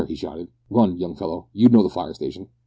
he 0.07 0.15
shouted. 0.15 0.47
"Run, 0.71 0.97
young 0.97 1.15
fellow, 1.15 1.49
you 1.53 1.69
know 1.69 1.83
the 1.83 1.89
fire 1.89 2.15
station!" 2.15 2.47